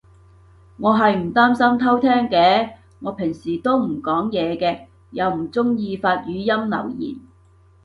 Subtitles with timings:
[0.79, 4.87] 我係唔擔心偷聼嘅，我平時都唔講嘢嘅。
[5.11, 7.19] 又唔中意發語音留言